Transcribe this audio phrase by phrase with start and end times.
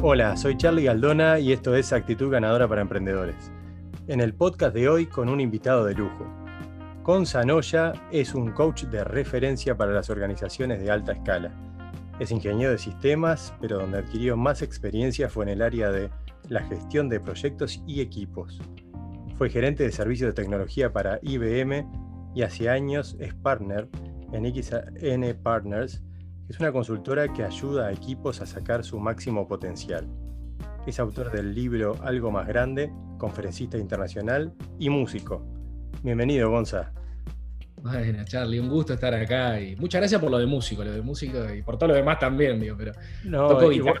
[0.00, 3.50] Hola, soy Charlie Galdona y esto es Actitud Ganadora para Emprendedores.
[4.06, 6.24] En el podcast de hoy con un invitado de lujo.
[7.02, 11.50] Con Sanoya es un coach de referencia para las organizaciones de alta escala.
[12.20, 16.10] Es ingeniero de sistemas, pero donde adquirió más experiencia fue en el área de
[16.48, 18.60] la gestión de proyectos y equipos.
[19.34, 21.84] Fue gerente de servicios de tecnología para IBM
[22.36, 23.88] y hace años es partner
[24.32, 26.04] en XN Partners,
[26.48, 30.06] es una consultora que ayuda a equipos a sacar su máximo potencial.
[30.86, 35.44] Es autor del libro Algo más grande, conferencista internacional y músico.
[36.02, 36.92] Bienvenido, Gonza.
[37.82, 41.02] Bueno, Charlie, un gusto estar acá y muchas gracias por lo de músico, lo de
[41.02, 42.92] músico y por todo lo demás también, digo, pero
[43.24, 43.56] no,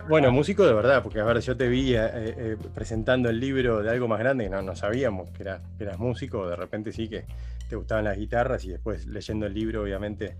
[0.08, 3.80] bueno, músico de verdad, porque a ver, yo te vi eh, eh, presentando el libro
[3.80, 6.90] de algo más grande y no, no sabíamos que, era, que eras músico, de repente
[6.90, 7.24] sí que
[7.68, 10.34] te gustaban las guitarras y después leyendo el libro obviamente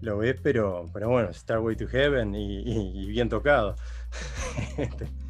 [0.00, 3.76] lo ves, pero, pero bueno, Starway to Heaven y, bien tocado.
[4.76, 5.06] Este.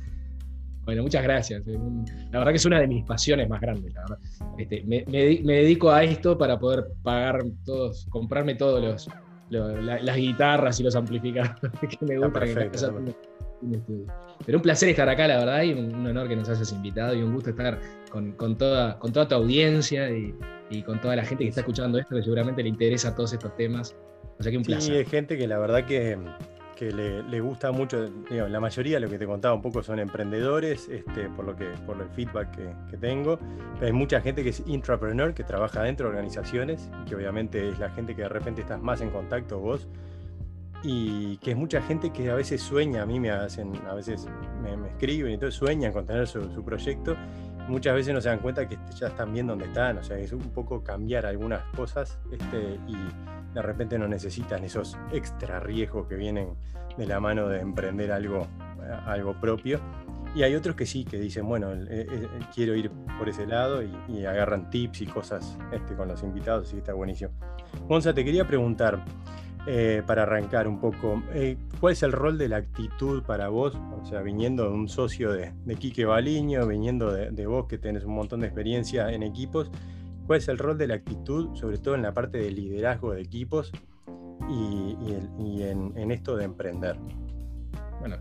[0.89, 1.62] Bueno, muchas gracias.
[1.67, 3.92] La verdad que es una de mis pasiones más grandes,
[4.57, 9.09] este, me, dedico a esto para poder pagar todos, comprarme todos los,
[9.51, 11.61] las guitarras y los amplificadores
[12.01, 13.14] que me gustan.
[14.47, 17.23] Pero un placer estar acá, la verdad, y un, honor que nos hayas invitado y
[17.23, 17.79] un gusto estar
[18.11, 20.35] con, toda, con toda tu audiencia y,
[20.70, 23.55] y, con toda la gente que está escuchando esto, que seguramente le interesa todos estos
[23.57, 23.95] temas.
[24.39, 24.92] O sea que un placer.
[24.92, 26.17] Sí, hay gente que la verdad que
[26.78, 31.28] que le, gusta mucho, la mayoría, lo que te contaba un poco, son emprendedores, este,
[31.28, 32.56] por, lo que, por el feedback
[32.89, 33.41] que, tengo.
[33.75, 37.80] Pero hay mucha gente que es intrapreneur, que trabaja dentro de organizaciones, que obviamente es
[37.80, 39.89] la gente que de repente estás más en contacto vos.
[40.84, 44.28] Y que es mucha gente que a veces sueña, a mí me hacen, a veces
[44.62, 47.17] me, escriben y entonces sueñan con tener su, su proyecto
[47.69, 50.33] muchas veces no se dan cuenta que ya están bien donde están, o sea, es
[50.33, 52.97] un poco cambiar algunas cosas este, y
[53.55, 56.55] de repente no necesitan esos extra riesgos que vienen
[56.96, 58.42] de la mano de emprender algo,
[58.83, 59.80] eh, algo propio.
[60.34, 63.83] Y hay otros que sí, que dicen, bueno, eh, eh, quiero ir por ese lado
[63.83, 67.30] y, agarran tips y cosas este, con los invitados, y está buenísimo.
[67.89, 69.02] Monza, te quería preguntar,
[69.70, 73.77] eh, para arrancar un poco, eh, ¿cuál es el rol de la actitud para vos?
[74.01, 78.02] O sea, viniendo de un socio de, de Quique Baliño, viniendo de, vos que tenés
[78.05, 79.70] un montón de experiencia en equipos,
[80.27, 83.20] ¿cuál es el rol de la actitud, sobre todo en la parte de liderazgo de
[83.20, 83.70] equipos
[84.48, 84.96] y,
[85.62, 86.96] en, esto de emprender?
[88.01, 88.17] Bueno,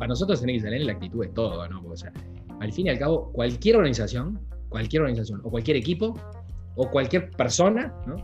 [0.00, 1.84] para nosotros en XLN la actitud es todo, ¿no?
[1.86, 2.12] O sea,
[2.58, 6.18] al fin y al cabo, cualquier organización, cualquier organización, o cualquier equipo,
[6.74, 8.16] o cualquier persona, ¿no?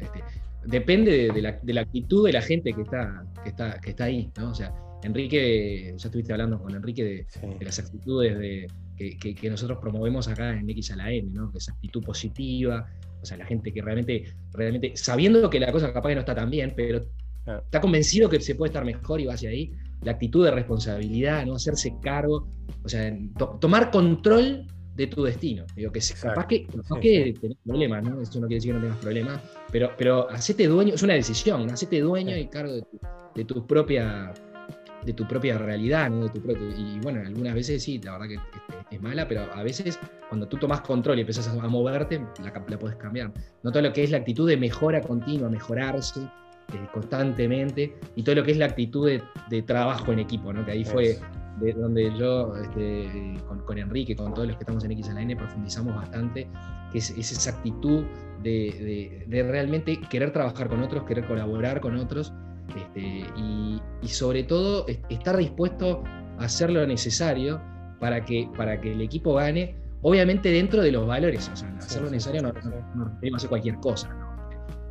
[0.00, 0.24] Este,
[0.66, 4.50] depende de, la, actitud de la gente que está, que está, que está ahí, ¿no?
[4.50, 4.72] O sea,
[5.02, 8.66] Enrique, ya estuviste hablando con Enrique de, las actitudes de,
[8.96, 11.50] que, nosotros promovemos acá en X a la N, ¿no?
[11.50, 12.88] Que esa actitud positiva,
[13.22, 16.34] o sea, la gente que realmente, realmente, sabiendo que la cosa capaz que no está
[16.34, 17.00] tan bien, pero
[17.46, 19.72] está convencido que se puede estar mejor y va hacia ahí,
[20.02, 21.54] la actitud de responsabilidad, ¿no?
[21.54, 22.48] Hacerse cargo,
[22.84, 23.16] o sea,
[23.60, 24.66] tomar control
[25.00, 25.64] de tu destino.
[25.74, 28.20] Digo, que capaz que, capaz que tenés problemas, ¿no?
[28.20, 29.40] Eso no quiere decir que no tengas problemas,
[29.72, 32.74] pero, pero hacete dueño, es una decisión, hacete dueño y cargo
[33.34, 34.34] de tu, propia
[35.06, 36.24] de tu propia realidad, ¿no?
[36.24, 39.62] De tu propio, y bueno, algunas veces sí, la verdad que es, mala, pero a
[39.62, 43.32] veces cuando tú tomas control y empiezas a, moverte, la, la puedes cambiar.
[43.62, 48.34] No todo lo que es la actitud de mejora continua, mejorarse eh, constantemente, y todo
[48.34, 49.10] lo que es la actitud
[49.48, 50.62] de, trabajo en equipo, ¿no?
[50.66, 51.18] Que ahí fue
[51.58, 53.34] de donde yo, este,
[53.66, 56.48] con, Enrique, con todos los que estamos en X N, profundizamos bastante,
[56.92, 58.04] que es, esa actitud
[58.42, 62.32] de, realmente querer trabajar con otros, querer colaborar con otros,
[62.76, 66.02] este, y, sobre todo estar dispuesto
[66.38, 67.60] a hacer lo necesario
[67.98, 72.02] para que, para que el equipo gane, obviamente dentro de los valores, o sea, hacer
[72.02, 72.52] lo necesario no,
[72.94, 74.30] no, hacer cualquier cosa, ¿no?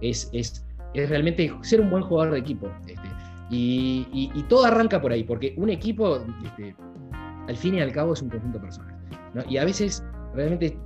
[0.01, 2.71] es, es, es realmente ser un buen jugador de equipo.
[2.87, 3.07] Este,
[3.49, 6.75] y, todo arranca por ahí, porque un equipo, este,
[7.47, 8.95] al fin y al cabo, es un conjunto de personas.
[9.49, 10.77] Y a veces realmente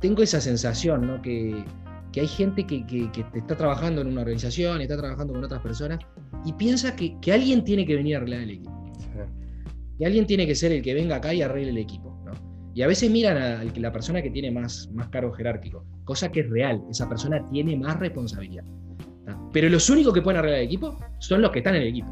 [0.00, 1.22] tengo esa sensación, ¿no?
[1.22, 1.64] que,
[2.16, 2.84] hay gente que,
[3.34, 5.98] está trabajando en una organización, está trabajando con otras personas,
[6.44, 8.84] y piensa que, alguien tiene que venir a arreglar el equipo.
[9.98, 12.14] Que alguien tiene que ser el que venga acá y arregle el equipo.
[12.74, 16.40] Y a veces miran a la persona que tiene más, más cargo jerárquico, cosa que
[16.40, 18.64] es real, esa persona tiene más responsabilidad.
[19.54, 22.08] Pero los únicos que pueden arreglar el equipo son los que están en el equipo.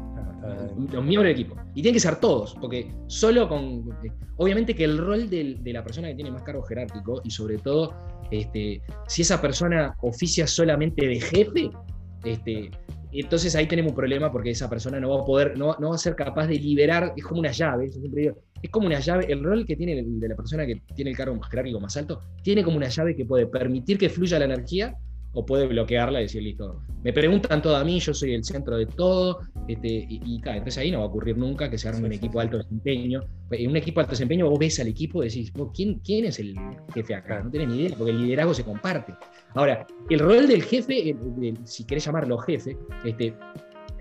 [0.77, 1.55] Los miembros del equipo.
[1.75, 3.89] Y tienen que ser todos, porque solo con.
[4.37, 7.93] Obviamente que el rol de, la persona que tiene más cargo jerárquico, y sobre todo,
[8.31, 11.69] este, si esa persona oficia solamente de jefe,
[12.23, 12.71] este,
[13.11, 15.97] entonces ahí tenemos un problema porque esa persona no va a poder, no, va a
[15.97, 17.89] ser capaz de liberar, es como una llave,
[18.61, 21.39] es como una llave, el rol que tiene de la persona que tiene el cargo
[21.41, 24.95] jerárquico más alto, tiene como una llave que puede permitir que fluya la energía
[25.33, 28.77] o puede bloquearla y decir, listo, me preguntan todo a mí, yo soy el centro
[28.77, 31.87] de todo, Este, y, y claro, entonces ahí no va a ocurrir nunca que se
[31.87, 33.23] arme un equipo de alto desempeño.
[33.51, 36.39] En un equipo de alto desempeño vos ves al equipo y decís, ¿quién, ¿quién es
[36.39, 36.55] el
[36.93, 37.41] jefe acá?
[37.43, 39.13] No tenés ni idea, porque el liderazgo se comparte.
[39.53, 41.15] Ahora, el rol del jefe,
[41.63, 43.33] si querés llamarlo jefe, este,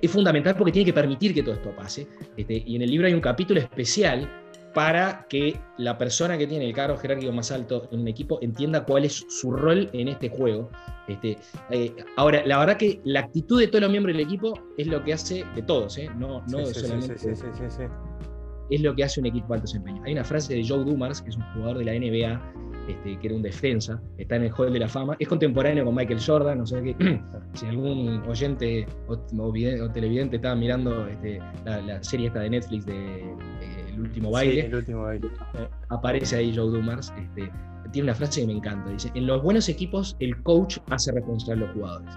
[0.00, 2.08] es fundamental porque tiene que permitir que todo esto pase.
[2.36, 4.28] Este, y en el libro hay un capítulo especial
[4.74, 8.84] para que la persona que tiene el cargo jerárquico más alto en un equipo entienda
[8.84, 10.70] cuál es su rol en este juego.
[11.08, 11.36] Este,
[11.70, 15.02] eh, ahora, la verdad que la actitud de todos los miembros del equipo es lo
[15.04, 16.08] que hace de todos, ¿eh?
[16.16, 17.14] no, no solamente.
[18.70, 20.02] es lo que hace un equipo de alto desempeño.
[20.04, 22.52] Hay una frase de Joe Dumars, que es un jugador de la NBA,
[22.88, 25.94] este, que era un defensa, está en el Hall de la Fama, es contemporáneo con
[25.94, 27.20] Michael Jordan, no sé qué,
[27.54, 29.16] si algún oyente o,
[29.90, 33.22] televidente estaba mirando este, la, serie esta de Netflix de
[33.92, 35.28] El último baile, el último baile.
[35.54, 37.50] Eh, aparece ahí Joe Dumars, este,
[37.92, 41.64] tiene una frase que me encanta, dice, en los buenos equipos el coach hace responsable
[41.64, 42.14] a los jugadores.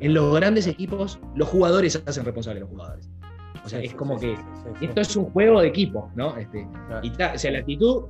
[0.00, 3.10] En los grandes equipos, los jugadores hacen responsable a los jugadores.
[3.64, 4.36] O sea, es como que
[4.80, 6.36] esto es un juego de equipo, ¿no?
[6.36, 6.68] Este,
[7.02, 8.04] y o sea, la actitud,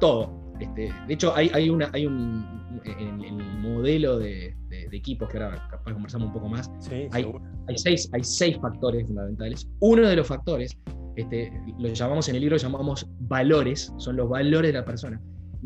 [0.00, 0.32] todo.
[0.58, 4.56] Este, de hecho, hay, hay, una, hay un, en, el modelo de,
[4.90, 6.70] equipos, que ahora capaz conversamos un poco más,
[7.12, 7.30] hay,
[7.68, 9.68] hay, seis, hay seis factores fundamentales.
[9.80, 10.76] Uno de los factores,
[11.18, 15.20] este, lo llamamos en el libro, lo llamamos valores, son los valores de la persona.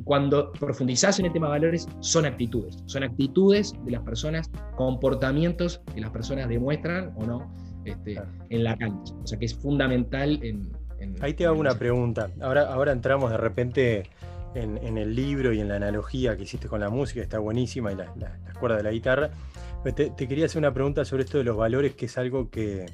[0.04, 5.82] Cuando profundizás en el tema de valores, son actitudes, son actitudes de las personas, comportamientos
[5.94, 7.52] que las personas demuestran o no
[7.84, 8.18] este,
[8.48, 9.12] en la cancha.
[9.22, 10.72] O sea que es fundamental en...
[11.20, 12.30] Ahí te hago una pregunta.
[12.40, 14.04] Ahora, ahora entramos de repente
[14.54, 17.96] en, el libro y en la analogía que hiciste con la música, está buenísima, y
[17.96, 18.06] la,
[18.58, 19.30] cuerda de la guitarra.
[19.94, 22.86] Te, quería hacer una pregunta sobre esto de los valores, que es algo que,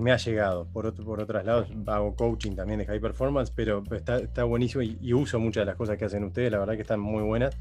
[0.00, 0.66] me ha llegado.
[0.72, 5.12] Por, otro, por otros lados, hago coaching también de high performance, pero está, buenísimo y,
[5.12, 7.56] uso muchas de las cosas que hacen ustedes, la verdad que están muy buenas.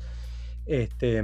[0.66, 1.22] Este,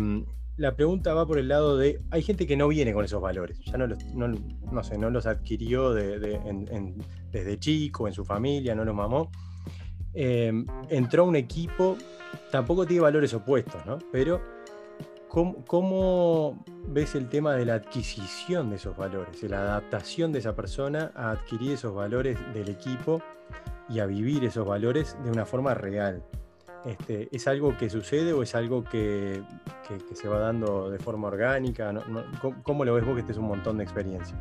[0.58, 3.60] la pregunta va por el lado de, hay gente que no viene con esos valores,
[3.66, 8.96] ya no los, no, sé, no los adquirió desde chico, en su familia, no los
[8.96, 9.32] mamó.
[10.14, 11.98] Em, entró a un equipo,
[12.52, 13.98] tampoco tiene valores opuestos, ¿no?
[14.12, 14.42] Pero,
[15.32, 20.56] ¿cómo, ves el tema de la adquisición de esos valores, de la adaptación de esa
[20.56, 23.22] persona a adquirir esos valores del equipo
[23.88, 26.24] y a vivir esos valores de una forma real?
[26.86, 29.42] Este, ¿Es algo que sucede o es algo que,
[30.14, 31.94] se va dando de forma orgánica?
[32.64, 34.36] ¿Cómo, lo ves vos que este es un montón de experiencia?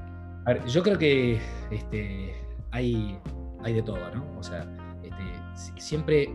[0.67, 1.39] Yo creo que
[1.71, 2.35] este,
[2.73, 3.19] hay,
[3.63, 4.39] hay de todo, ¿no?
[4.39, 4.67] O sea,
[5.77, 6.35] siempre,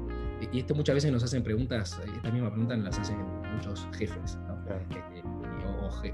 [0.52, 3.18] y esto muchas veces nos hacen preguntas, esta misma pregunta nos las hacen
[3.56, 4.38] muchos jefes,
[4.70, 5.24] este,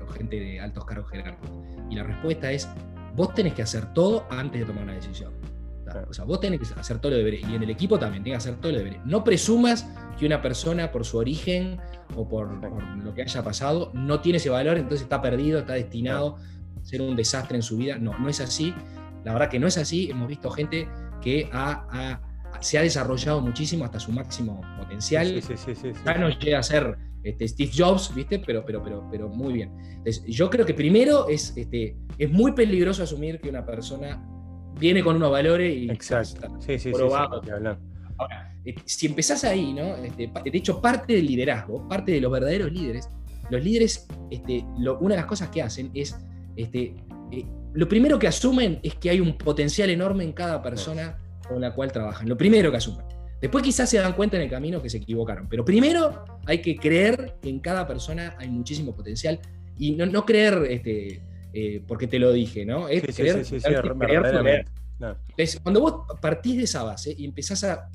[0.01, 1.50] o, gente de altos cargos jerárquicos.
[1.89, 2.68] Y la respuesta es,
[3.15, 5.33] vos tenés que hacer todo antes de tomar una decisión.
[6.07, 7.42] O sea, vos tenés que hacer todo lo deberes.
[7.42, 9.01] Y en el equipo también tenés que hacer todo lo deberes.
[9.03, 11.80] No presumas que una persona por su origen
[12.15, 12.50] o por,
[13.03, 16.38] lo que haya pasado no tiene ese valor, entonces está perdido, está destinado
[16.80, 17.98] a ser un desastre en su vida.
[17.98, 18.74] No, no es así.
[19.25, 20.09] La verdad que no es así.
[20.09, 20.88] Hemos visto gente
[21.21, 22.21] que ha
[22.59, 25.42] se ha desarrollado muchísimo hasta su máximo potencial.
[26.06, 28.40] ya no llega a ser este, Steve Jobs, ¿viste?
[28.40, 29.72] Pero, pero, pero, pero muy bien.
[30.28, 34.26] yo creo que primero es, este, es muy peligroso asumir que una persona
[34.80, 36.58] viene con unos valores y Exacto.
[36.60, 37.42] Sí, sí, probado.
[38.18, 39.96] Ahora, eh, si empezás ahí, ¿no?
[39.96, 43.10] Este, de hecho, parte del liderazgo, parte de los verdaderos líderes,
[43.50, 46.16] los líderes, este, una de las cosas que hacen es,
[46.56, 46.96] este,
[47.32, 51.62] eh, lo primero que asumen es que hay un potencial enorme en cada persona con
[51.62, 52.28] la cual trabajan.
[52.28, 53.06] Lo primero que asumen.
[53.41, 55.48] Después quizás se dan cuenta en el camino que se equivocaron.
[55.50, 59.39] Pero primero hay que creer que en cada persona hay muchísimo potencial
[59.77, 61.21] y no, creer este,
[61.51, 62.88] eh, porque te lo dije, ¿no?
[62.88, 63.43] Es creer,
[65.00, 67.89] Entonces, cuando vos partís de esa base y empezás a,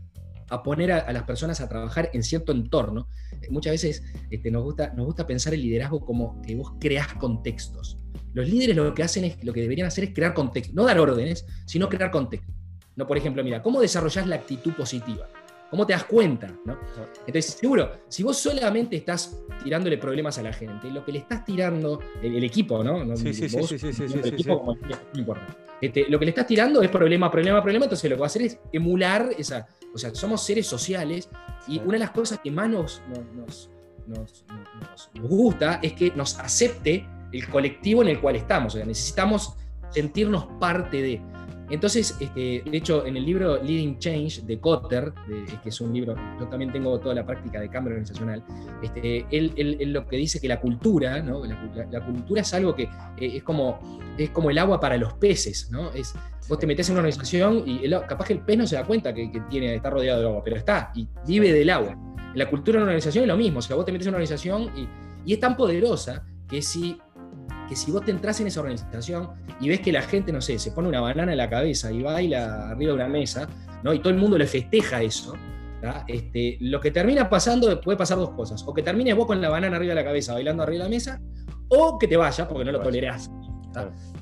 [0.64, 3.06] poner a, las personas a trabajar en cierto entorno,
[3.40, 7.14] eh, muchas veces este, nos, gusta, nos gusta pensar el liderazgo como que vos creás
[7.14, 7.98] contextos.
[8.32, 10.98] Los líderes lo que hacen es, lo que deberían hacer es crear contextos, no dar
[10.98, 12.54] órdenes, sino crear contextos.
[12.96, 15.28] No, por ejemplo, mira, ¿cómo desarrollas la actitud positiva?
[15.70, 16.48] ¿Cómo te das cuenta?
[17.26, 21.44] Entonces, seguro, si vos solamente estás tirándole problemas a la gente, lo que le estás
[21.44, 23.16] tirando, el, equipo, ¿no?
[23.16, 25.56] Sí, sí, sí, sí, sí, El equipo, como, no importa.
[25.80, 28.28] Este, lo que le estás tirando es problema, problema, problema, entonces lo que va a
[28.28, 29.66] hacer es emular esa.
[29.92, 31.28] O sea, somos seres sociales
[31.68, 33.02] y una de las cosas que más nos,
[33.34, 33.70] nos,
[34.06, 34.44] nos,
[35.14, 38.74] nos, gusta es que nos acepte el colectivo en el cual estamos.
[38.74, 39.54] O sea, necesitamos
[39.90, 41.20] sentirnos parte de.
[41.68, 45.12] Entonces, este, de hecho, en el libro Leading Change de Cotter,
[45.62, 48.44] que es un libro, yo también tengo toda la práctica de cambio organizacional,
[48.82, 51.44] este, él, lo que dice que la cultura, ¿no?
[51.44, 53.80] la, cultura es algo que eh, es, como,
[54.16, 55.90] es como el agua para los peces, ¿no?
[55.92, 56.14] Es,
[56.48, 59.12] vos te metes en una organización y capaz que el pez no se da cuenta
[59.12, 61.96] que, tiene, está rodeado de agua, pero está y vive del agua.
[62.34, 64.18] La cultura de una organización es lo mismo, o sea, vos te metes en una
[64.18, 64.88] organización y,
[65.24, 66.98] y es tan poderosa que si
[67.68, 69.30] que si vos te entras en esa organización
[69.60, 72.02] y ves que la gente, no sé, se pone una banana en la cabeza y
[72.02, 73.48] baila arriba de una mesa,
[73.82, 73.92] ¿no?
[73.92, 75.34] y todo el mundo le festeja eso,
[76.08, 78.62] este, lo que termina pasando puede pasar dos cosas.
[78.66, 80.96] O que termines vos con la banana arriba de la cabeza, bailando arriba de la
[80.96, 81.20] mesa,
[81.68, 83.30] o que te vayas porque no lo tolerás.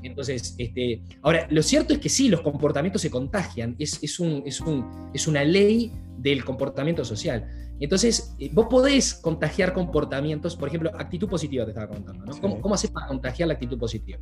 [0.02, 4.42] Entonces, este, ahora, lo cierto es que sí, los comportamientos se contagian, es, es, un,
[4.44, 7.46] es, un, es una ley del comportamiento social.
[7.80, 12.40] Entonces, eh, vos podés contagiar comportamientos, por ejemplo, actitud positiva te estaba contando, ¿no?
[12.40, 14.18] ¿Cómo, ¿Cómo, haces para contagiar la actitud positiva?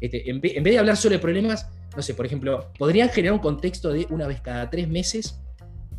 [0.00, 3.38] Este, en, vez, de hablar solo de problemas, no sé, por ejemplo, podrían generar un
[3.40, 5.40] contexto de una vez cada tres meses,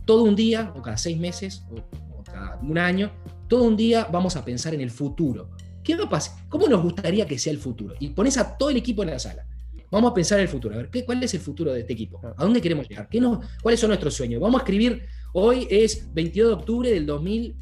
[0.06, 3.12] todo un día, o cada seis meses, o, o cada un año,
[3.48, 5.50] todo un día vamos a pensar en el futuro.
[5.84, 6.36] ¿Qué va a pasar?
[6.50, 7.96] ¿Cómo nos gustaría que sea el futuro?
[8.00, 9.46] Y pones a todo el equipo en la sala.
[9.90, 10.76] Vamos a pensar en el futuro.
[10.76, 12.20] A ver, ¿qué, ¿cuál es el futuro de este equipo?
[12.36, 13.08] ¿A dónde queremos llegar?
[13.08, 13.22] ¿Qué
[13.62, 14.42] ¿Cuáles son nuestros sueños?
[14.42, 17.56] Vamos a escribir, hoy es 22 de octubre del 2000,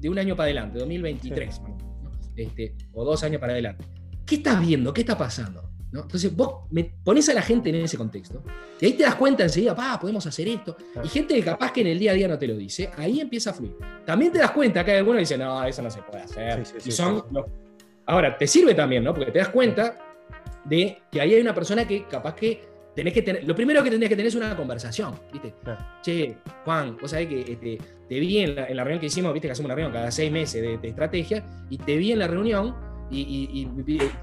[0.00, 1.60] de un año para adelante, 2023,
[2.36, 3.84] este, o dos años para adelante.
[4.26, 4.92] ¿Qué estás viendo?
[4.92, 5.70] ¿Qué está pasando?
[5.92, 8.42] Entonces vos me pones a la gente en ese contexto
[8.80, 10.76] y ahí te das cuenta enseguida, pa, podemos hacer esto.
[11.04, 13.20] Y gente que capaz que en el día a día no te lo dice, ahí
[13.20, 13.76] empieza a fluir.
[14.04, 16.64] También te das cuenta que hay algunos que dicen, no, eso no se puede hacer.
[16.84, 17.22] y son
[18.06, 19.14] Ahora, te sirve también, ¿no?
[19.14, 19.96] Porque te das cuenta
[20.64, 23.44] de que ahí hay una persona que capaz que tenés que tener.
[23.44, 25.54] Lo primero que tendrías que tener es una conversación, ¿viste?
[26.02, 29.52] Che, Juan, vos sabés que este, te vi en la, reunión que hicimos, viste que
[29.52, 32.74] hacemos una reunión cada seis meses de, estrategia, y te vi en la reunión
[33.10, 33.68] y,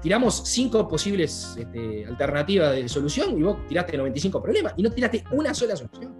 [0.02, 5.24] tiramos cinco posibles este, alternativas de solución y vos tiraste 95 problemas y no tiraste
[5.32, 6.14] una sola solución.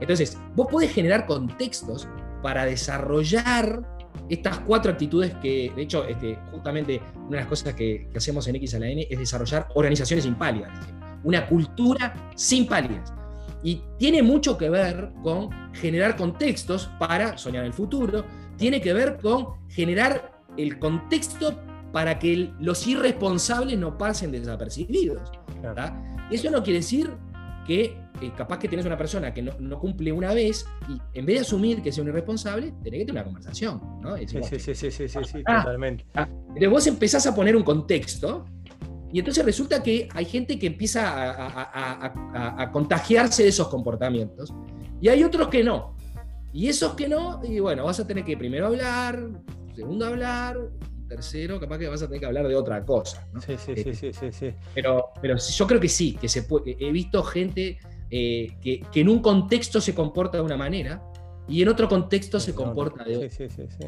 [0.00, 2.08] Entonces, vos podés generar contextos
[2.42, 3.82] para desarrollar
[4.28, 8.56] estas cuatro actitudes que, de hecho, este, justamente una de las cosas que, hacemos en
[8.56, 10.70] X a la N es desarrollar organizaciones impálidas,
[11.26, 13.12] una cultura sin pálidas.
[13.62, 18.24] Y tiene mucho que ver con generar contextos para soñar el futuro,
[18.56, 21.60] tiene que ver con generar el contexto
[21.92, 25.32] para que los irresponsables no pasen desapercibidos.
[26.30, 27.10] Eso no quiere decir
[27.66, 31.36] que eh, capaz que tienes una persona que no, cumple una vez y en vez
[31.36, 33.80] de asumir que sea un irresponsable, tenés que tener una conversación.
[34.00, 34.16] ¿no?
[34.16, 36.06] sí, sí, sí, sí, sí, sí, ah, totalmente.
[36.14, 38.46] Ah, entonces vos empezás a poner un contexto
[39.16, 44.52] y entonces resulta que hay gente que empieza a, a, contagiarse de esos comportamientos
[45.00, 45.96] y hay otros que no.
[46.52, 49.26] Y esos que no, y bueno, vas a tener que primero hablar,
[49.74, 50.58] segundo hablar,
[51.08, 53.26] tercero, capaz que vas a tener que hablar de otra cosa.
[53.40, 56.76] Sí, sí, sí, sí, sí, sí, Pero, pero yo creo que sí, que se puede,
[56.78, 57.78] he visto gente
[58.10, 61.02] eh, que, que, en un contexto se comporta de una manera
[61.48, 63.30] y en otro contexto se comporta de otra.
[63.30, 63.86] Sí, sí, sí, sí.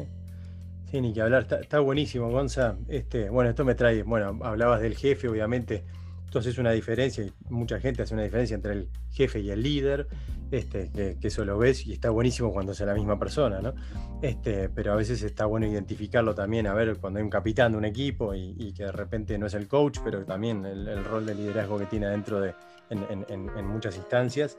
[0.89, 2.75] Sí, ni que hablar, está, buenísimo, Gonza.
[2.87, 5.83] Este, bueno, esto me trae, bueno, hablabas del jefe, obviamente.
[6.25, 9.61] Entonces es una diferencia, y mucha gente hace una diferencia entre el jefe y el
[9.61, 10.07] líder,
[10.51, 13.73] este, que, eso lo ves y está buenísimo cuando es la misma persona, ¿no?
[14.21, 17.77] Este, pero a veces está bueno identificarlo también, a ver, cuando hay un capitán de
[17.79, 21.35] un equipo y, que de repente no es el coach, pero también el, rol de
[21.35, 22.53] liderazgo que tiene dentro de,
[22.89, 24.57] en, muchas instancias,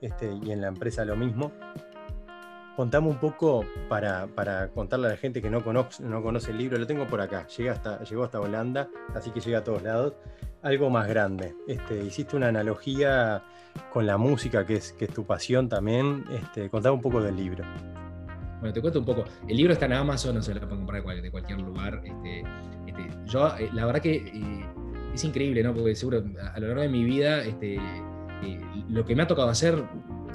[0.00, 1.52] este, y en la empresa lo mismo.
[2.80, 4.26] Contame un poco para,
[4.74, 7.46] contarle a la gente que no conoce, no conoce el libro, lo tengo por acá,
[7.48, 10.14] llega hasta, llegó hasta Holanda, así que llega a todos lados.
[10.62, 11.54] Algo más grande.
[11.68, 13.42] Este, hiciste una analogía
[13.92, 16.24] con la música, que es, tu pasión también.
[16.32, 17.66] Este, contame un poco del libro.
[18.60, 19.24] Bueno, te cuento un poco.
[19.46, 22.00] El libro está en Amazon, no se lo pueden comprar de cualquier lugar.
[22.02, 22.40] Este,
[22.86, 24.64] este, yo, eh, la verdad que eh,
[25.12, 25.74] es increíble, ¿no?
[25.74, 27.78] Porque seguro a lo largo de mi vida, eh,
[28.88, 29.84] lo que me ha tocado hacer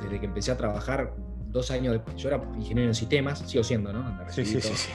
[0.03, 1.11] desde que empecé a trabajar
[1.55, 4.03] dos años después, yo era ingeniero en sistemas, sigo siendo, ¿no?
[4.29, 4.91] Sí, sí, sí, sí.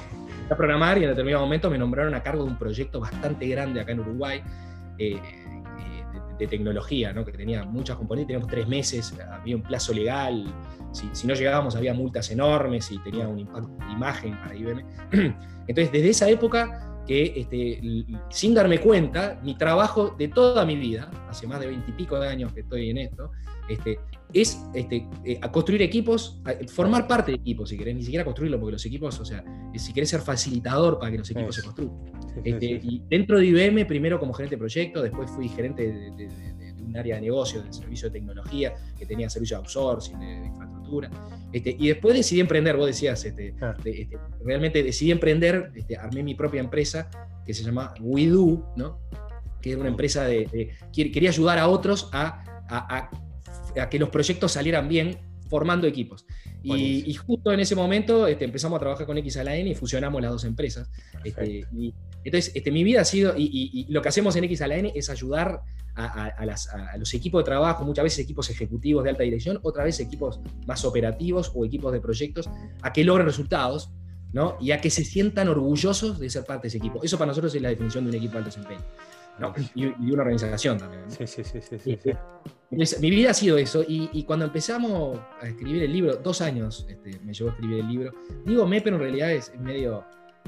[0.50, 3.80] A programar y en determinado momento me nombraron a cargo de un proyecto bastante grande
[3.80, 4.42] acá en Uruguay.
[4.96, 5.20] de,
[6.48, 7.22] tecnología, ¿no?
[7.22, 10.46] que tenía muchas componentes, teníamos tres meses, había un plazo legal,
[10.90, 14.84] si, no llegábamos había multas enormes y tenía un impacto de imagen para IBM.
[15.68, 17.80] Entonces, desde esa época que este,
[18.28, 22.52] sin darme cuenta, mi trabajo de toda mi vida, hace más de veintipico de años
[22.52, 23.32] que estoy en esto,
[23.68, 23.98] este,
[24.32, 28.60] es este, eh, a construir equipos, formar parte de equipos, si querés, ni siquiera construirlo,
[28.60, 29.42] porque los equipos, o sea,
[29.74, 31.96] si querés ser facilitador para que los equipos se construyan.
[32.44, 36.96] Este, y dentro de IBM, primero como gerente de proyecto, después fui gerente de, un
[36.96, 41.10] área de negocio, de servicio de tecnología, que tenía servicio de outsourcing, de, infraestructura.
[41.52, 43.74] Este, y después decidí emprender, vos decías, este, ah.
[43.84, 47.10] este, realmente decidí emprender, este, armé mi propia empresa
[47.46, 49.00] que se llama WeDo, ¿no?
[49.60, 53.10] que era una empresa de, quería ayudar a otros a, a,
[53.80, 55.18] a que los proyectos salieran bien
[55.48, 56.24] formando equipos.
[56.62, 59.74] Y, justo en ese momento este, empezamos a trabajar con X a la N y
[59.74, 60.90] fusionamos las dos empresas.
[61.24, 64.66] Este, y, entonces, este, mi vida ha sido, y, lo que hacemos en X a
[64.66, 65.62] la N es ayudar
[65.94, 70.40] a, los equipos de trabajo, muchas veces equipos ejecutivos de alta dirección, otras veces equipos
[70.66, 72.48] más operativos o equipos de proyectos,
[72.82, 73.90] a que logren resultados.
[74.32, 74.56] ¿no?
[74.60, 77.02] y a que se sientan orgullosos de ser parte de ese equipo.
[77.02, 78.80] Eso para nosotros es la definición de un equipo de alto desempeño.
[79.74, 81.10] y, una organización también.
[81.10, 82.12] Sí, sí, sí, sí, sí,
[82.70, 87.18] mi vida ha sido eso, y, cuando empezamos a escribir el libro, dos años este,
[87.24, 88.12] me llevó a escribir el libro,
[88.44, 90.04] digo me, pero en realidad es medio,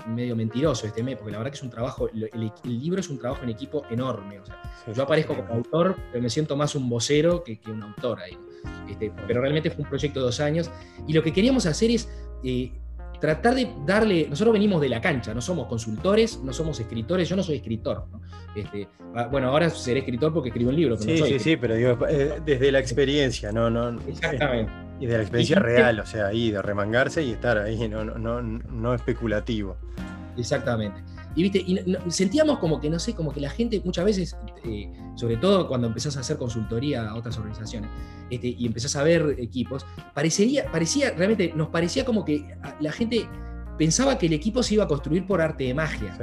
[0.07, 3.19] medio mentiroso este me, porque la verdad que es un trabajo, el, libro es un
[3.19, 4.39] trabajo en equipo enorme.
[4.39, 4.63] O sea,
[4.95, 8.39] yo aparezco como autor, pero me siento más un vocero que, que un autor ahí.
[8.89, 10.71] Este, pero realmente fue un proyecto de dos años,
[11.09, 12.09] y lo que queríamos hacer es...
[12.45, 12.73] Eh,
[13.23, 17.37] tratar de darle, nosotros venimos de la cancha, no somos consultores, no somos escritores, yo
[17.37, 18.07] no soy escritor.
[18.53, 20.97] Este, ah, bueno, ahora seré escritor porque escribo un libro.
[20.97, 23.97] sí, sí, sí, pero digo, eh, desde la experiencia, no, no.
[24.09, 24.73] Exactamente.
[24.99, 28.43] Y de la experiencia real, o sea, ahí de remangarse y estar ahí, no, no,
[28.43, 29.77] no especulativo.
[30.37, 31.03] Exactamente.
[31.35, 34.93] Y viste, y sentíamos como que, no sé, como que la gente muchas veces, eh,
[35.15, 37.91] sobre todo cuando empezás a hacer consultoría a otras organizaciones
[38.31, 43.29] este, y empezás a ver equipos, parecería, parecía, realmente nos parecía como que la gente
[43.79, 46.17] pensaba que el equipo se iba a construir por arte de magia.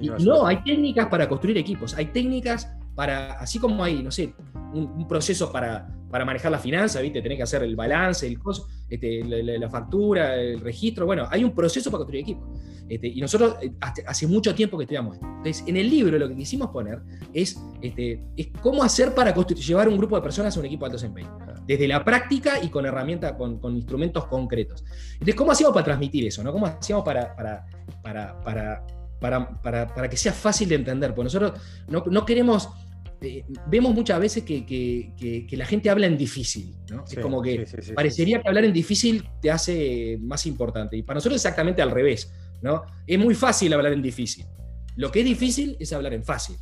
[0.00, 4.34] y no, hay técnicas para construir equipos, hay técnicas para, así como hay, no sé,
[4.76, 7.22] un, proceso para, para, manejar la finanza, ¿viste?
[7.22, 11.54] Tenés que hacer el balance, el costo, este, la, factura, el registro, bueno, hay un
[11.54, 12.46] proceso para construir equipo.
[12.88, 15.26] Este, y nosotros eh, hace mucho tiempo que estudiamos esto.
[15.26, 17.00] Entonces, en el libro lo que quisimos poner
[17.32, 20.90] es, este, es cómo hacer para llevar un grupo de personas a un equipo de
[20.90, 21.38] alto desempeño.
[21.66, 24.84] Desde la práctica y con herramientas, con, con, instrumentos concretos.
[25.14, 26.44] Entonces, ¿cómo hacíamos para transmitir eso?
[26.44, 26.52] ¿no?
[26.52, 27.66] ¿Cómo hacíamos para, para,
[28.02, 28.86] para, para,
[29.60, 31.10] para, para que sea fácil de entender?
[31.10, 31.52] Porque nosotros
[31.88, 32.68] no, no queremos
[33.20, 37.04] eh, vemos muchas veces que, la gente habla en difícil, ¿no?
[37.10, 40.96] es como que parecería que hablar en difícil te hace más importante.
[40.96, 42.32] Y para nosotros exactamente al revés,
[42.62, 42.82] ¿no?
[43.06, 44.44] Es muy fácil hablar en difícil.
[44.96, 46.56] Lo que es difícil es hablar en fácil.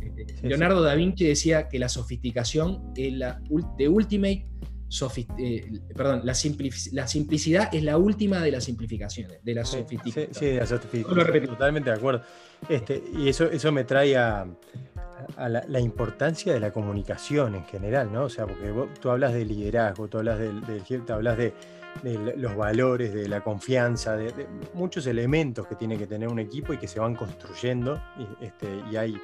[0.00, 3.40] Este, Leonardo da Vinci decía que la sofisticación es la
[3.78, 4.46] de ultimate
[5.38, 6.34] eh, perdón, la,
[6.92, 10.34] la, simplicidad es la última de las simplificaciones, de la sofisticación.
[10.34, 11.46] Sí, de la sofisticación.
[11.46, 12.22] Totalmente de acuerdo.
[12.68, 14.48] Este, y eso, eso me trae a,
[15.36, 18.24] a la, importancia de la comunicación en general, ¿no?
[18.24, 20.62] O sea, porque tú hablas de liderazgo, tú hablas del,
[21.08, 21.54] hablas de,
[22.36, 26.78] los valores, de la confianza, de, muchos elementos que tiene que tener un equipo y
[26.78, 29.20] que se van construyendo y, este, y hay,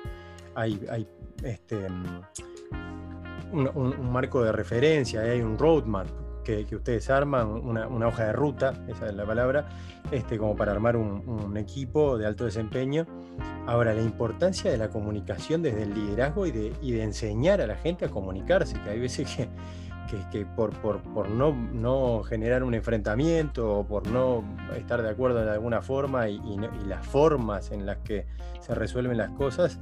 [0.54, 1.06] hay,
[1.42, 1.86] este,
[3.52, 8.72] un, un, marco de referencia, hay un roadmap que, ustedes arman, una, hoja de ruta,
[8.88, 9.68] esa es la palabra,
[10.12, 13.06] este, como para armar un, equipo de alto desempeño.
[13.66, 17.76] Ahora, la importancia de la comunicación desde el liderazgo y de, de enseñar a la
[17.76, 19.28] gente a comunicarse, que hay veces
[20.06, 24.44] que, que, por, por, por no, no, generar un enfrentamiento o por no
[24.76, 26.40] estar de acuerdo de alguna forma y,
[26.86, 28.26] las formas en las que
[28.60, 29.80] se resuelven las cosas,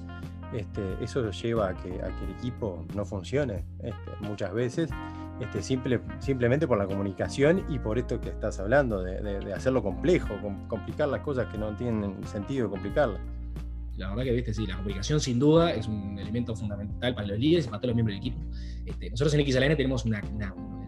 [0.54, 4.88] este, eso lleva a que, a que el equipo no funcione este, muchas veces
[5.40, 10.34] este, simple, simplemente por la comunicación y por esto que estás hablando, de, hacerlo complejo,
[10.68, 13.20] complicar las cosas que no tienen sentido complicarlas.
[13.96, 17.38] La verdad que, viste, sí, la comunicación sin duda es un elemento fundamental para los
[17.38, 18.40] líderes y para todos los miembros del equipo.
[18.84, 20.20] Este, nosotros en XLN tenemos una,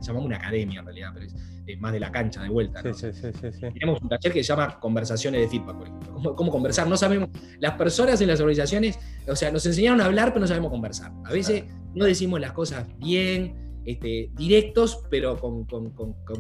[0.00, 2.82] llamamos una academia en realidad, pero es más de la cancha, de vuelta.
[2.82, 6.12] tenemos un taller que se llama conversaciones de feedback, por ejemplo.
[6.14, 6.88] ¿Cómo, ¿Cómo, conversar?
[6.88, 7.28] No sabemos,
[7.58, 11.12] las personas en las organizaciones, o sea, nos enseñaron a hablar, pero no sabemos conversar.
[11.24, 15.64] A veces no decimos las cosas bien, este, directos, pero con,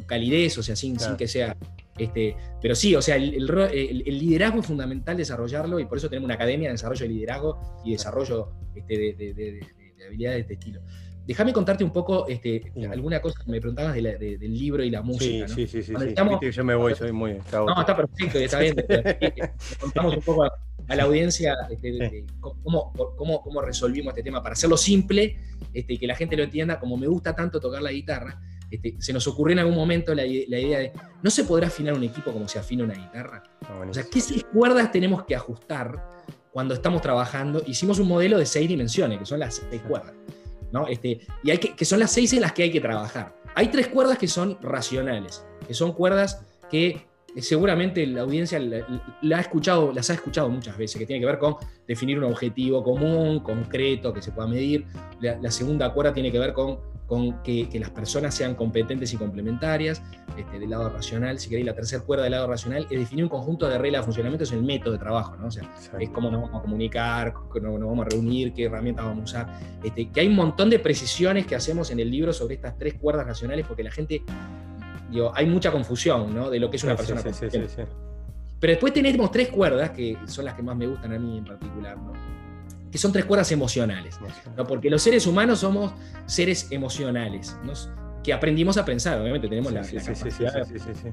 [0.04, 1.56] calidez, o sea, sin, sin que sea.
[1.96, 3.46] Este, pero sí, o sea, el,
[4.06, 7.92] liderazgo es fundamental desarrollarlo y por eso tenemos una academia de desarrollo de liderazgo y
[7.92, 9.60] desarrollo este, de,
[10.06, 10.80] habilidades de este estilo.
[11.26, 15.48] Déjame contarte un poco este, alguna cosa que me preguntabas del libro y la música.
[15.48, 17.38] Sí, sí, sí, sí, yo me voy, soy muy.
[17.52, 18.76] No, está perfecto, está bien.
[19.80, 20.44] contamos un poco
[20.88, 25.38] a la audiencia este, cómo, cómo, cómo, resolvimos este tema para hacerlo simple
[25.74, 26.78] este, y que la gente lo entienda.
[26.78, 30.24] Como me gusta tanto tocar la guitarra, este, se nos ocurrió en algún momento la,
[30.24, 33.42] idea de, ¿no se podrá afinar un equipo como se afina una guitarra?
[33.62, 36.02] Ah, o sea, ¿qué seis cuerdas tenemos que ajustar
[36.52, 37.62] cuando estamos trabajando?
[37.66, 40.14] Hicimos un modelo de seis dimensiones, que son las seis cuerdas.
[40.72, 40.86] ¿no?
[40.88, 43.36] Este, y hay que, que son las seis en las que hay que trabajar.
[43.54, 47.06] Hay tres cuerdas que son racionales, que son cuerdas que
[47.42, 51.38] seguramente la audiencia la, ha escuchado, las ha escuchado muchas veces, que tiene que ver
[51.38, 54.86] con definir un objetivo común, concreto, que se pueda medir.
[55.20, 60.02] La, segunda cuerda tiene que ver con, con que, las personas sean competentes y complementarias,
[60.36, 61.38] este, del lado racional.
[61.38, 64.04] Si queréis, la tercera cuerda del lado racional es definir un conjunto de reglas de
[64.06, 65.48] funcionamiento, es el método de trabajo, ¿no?
[65.48, 65.70] O sea,
[66.00, 69.40] es cómo nos vamos a comunicar, cómo nos vamos a reunir, qué herramientas vamos a
[69.40, 69.60] usar.
[69.84, 72.94] Este, que hay un montón de precisiones que hacemos en el libro sobre estas tres
[72.94, 74.22] cuerdas racionales, porque la gente
[75.34, 76.50] hay mucha confusión ¿no?
[76.50, 77.22] de lo que es una persona.
[78.58, 81.44] Pero después tenemos tres cuerdas, que son las que más me gustan a mí en
[81.44, 82.12] particular, ¿no?
[82.90, 84.18] que son tres cuerdas emocionales.
[84.56, 84.66] ¿no?
[84.66, 85.92] Porque los seres humanos somos
[86.26, 87.56] seres emocionales.
[88.22, 90.66] que aprendimos a pensar, obviamente tenemos la, capacidad,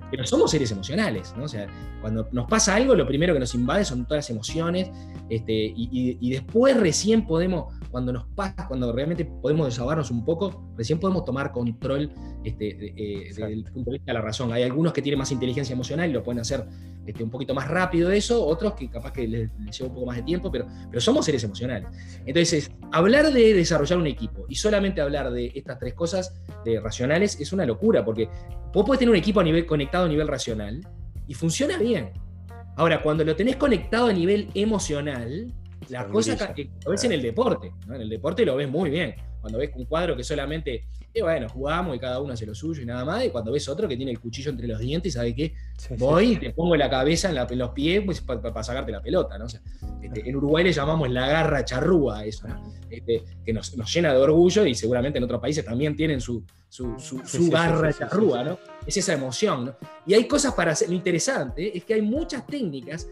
[0.10, 1.44] pero somos seres emocionales, ¿no?
[1.44, 1.68] O sea,
[2.02, 4.90] cuando nos pasa algo, lo primero que nos invade son todas las emociones,
[5.30, 11.00] este, y, después recién podemos, cuando nos pasa, cuando realmente podemos desahogarnos un poco, recién
[11.00, 12.12] podemos tomar control
[12.44, 14.52] este, eh, desde el punto de vista de la razón.
[14.52, 16.66] Hay algunos que tienen más inteligencia emocional y lo pueden hacer
[17.06, 20.08] este, un poquito más rápido de eso, otros que capaz que les, lleva un poco
[20.08, 21.88] más de tiempo, pero, pero somos seres emocionales.
[22.26, 27.40] Entonces, hablar de desarrollar un equipo y solamente hablar de estas tres cosas de racionales
[27.40, 28.28] es una locura, porque
[28.74, 30.82] vos podés tener un equipo a nivel, conectado a nivel racional
[31.28, 32.12] y funciona bien.
[32.76, 35.54] Ahora, cuando lo tenés conectado a nivel emocional,
[35.90, 36.54] la cosa
[36.86, 39.16] lo ves en el deporte, en el deporte lo ves muy bien.
[39.42, 40.86] Cuando ves un cuadro que solamente
[41.22, 43.24] bueno, jugamos y cada uno hace lo suyo y nada más.
[43.24, 45.54] Y cuando ves otro que tiene el cuchillo entre los dientes, ¿sabe qué?
[45.98, 49.46] Voy y te pongo la cabeza en, los pies pues, para sacarte la pelota, ¿no?
[49.46, 52.48] Este, en Uruguay le llamamos la garra charrúa eso,
[52.90, 56.96] este, que nos, llena de orgullo y seguramente en otros países también tienen su, su,
[57.52, 58.60] garra charrúa, ¿no?
[58.86, 59.76] Es esa emoción, ¿no?
[60.08, 60.90] Y hay cosas para hacer.
[60.90, 63.08] Lo interesante es que hay muchas técnicas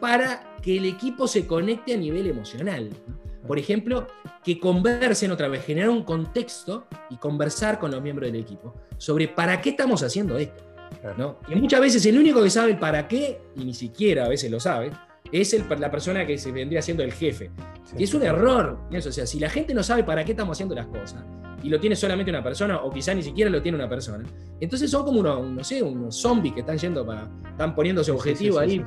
[0.00, 2.90] para que el equipo se conecte a nivel emocional.
[3.46, 4.08] Por ejemplo,
[4.42, 9.28] que conversen otra vez, generar un contexto y conversar con los miembros del equipo sobre
[9.28, 10.64] para qué estamos haciendo esto.
[11.16, 11.38] ¿no?
[11.48, 14.50] Y muchas veces el único que sabe el para qué, y ni siquiera a veces
[14.50, 14.90] lo sabe,
[15.32, 17.50] es el, la persona que se vendría siendo el jefe.
[17.96, 18.78] y es un error.
[18.92, 21.24] O sea, si la gente no sabe para qué estamos haciendo las cosas,
[21.62, 24.24] y lo tiene solamente una persona, o quizá ni siquiera lo tiene una persona,
[24.60, 28.58] entonces son como unos, no sé, unos zombies que están yendo para, están poniéndose objetivo
[28.58, 28.84] ahí,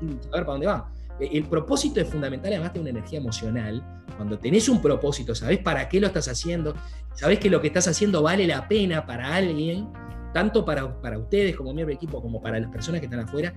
[0.00, 0.84] a ver para dónde van.
[1.18, 3.82] El propósito es fundamental, además de una energía emocional.
[4.16, 6.74] Cuando tenés un propósito, sabés para qué lo estás haciendo,
[7.14, 9.88] sabés que lo que estás haciendo vale la pena para alguien,
[10.34, 13.54] tanto para, para ustedes como miembro de equipo, como para las personas que están afuera,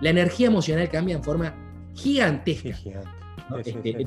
[0.00, 1.54] la energía emocional cambia en forma
[1.94, 2.70] gigantesca.
[3.58, 4.04] Este,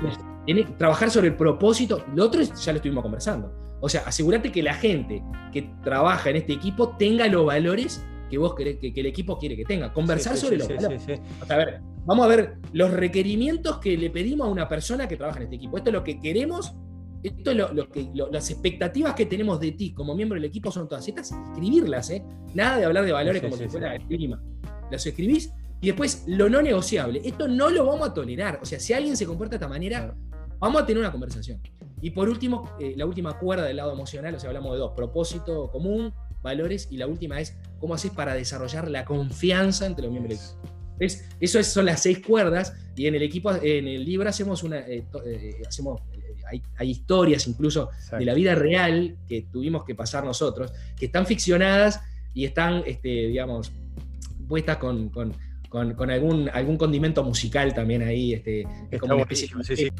[0.77, 3.53] trabajar sobre el propósito, lo otro ya lo estuvimos conversando.
[3.81, 8.37] O sea, asegúrate que la gente que trabaja en este equipo tenga los valores que
[8.37, 9.93] vos querés, que, el equipo quiere que tenga.
[9.93, 11.03] Conversar sobre los valores.
[11.47, 15.37] a ver, vamos a ver los requerimientos que le pedimos a una persona que trabaja
[15.37, 15.77] en este equipo.
[15.77, 16.75] Esto es lo que queremos,
[17.23, 20.87] esto es lo, que, las expectativas que tenemos de ti como miembro del equipo son
[20.87, 22.23] todas estas, escribirlas, ¿eh?
[22.53, 24.41] Nada de hablar de valores como si fuera clima.
[24.91, 27.21] Las escribís y después lo no negociable.
[27.23, 28.59] Esto no lo vamos a tolerar.
[28.61, 30.15] O sea, si alguien se comporta de esta manera,
[30.59, 31.61] vamos a tener una conversación.
[32.01, 34.93] Y por último, eh, la última cuerda del lado emocional, o sea, hablamos de dos,
[34.95, 36.13] propósito común,
[36.45, 40.47] valores, y la última es cómo haces para desarrollar la confianza entre los miembros del
[40.47, 40.75] equipo.
[40.97, 41.25] ¿Ves?
[41.41, 45.03] Eso son las seis cuerdas y en el equipo, en el libro hacemos una, eh,
[45.25, 46.01] eh, hacemos,
[46.77, 51.99] hay, historias incluso de la vida real que tuvimos que pasar nosotros, que están ficcionadas
[52.33, 53.73] y están, este, digamos,
[54.47, 55.33] puestas con, con,
[56.09, 58.65] algún, algún condimento musical también ahí, este,
[58.97, 59.91] como una especie de,